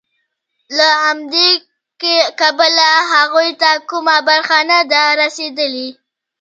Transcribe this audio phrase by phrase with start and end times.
[0.77, 1.49] له همدې
[2.39, 5.87] کبله هغوی ته کومه برخه نه ده رسېدلې